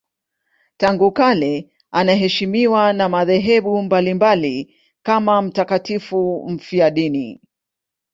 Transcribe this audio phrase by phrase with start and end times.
[0.77, 7.41] Tangu kale anaheshimiwa na madhehebu mbalimbali kama mtakatifu mfiadini.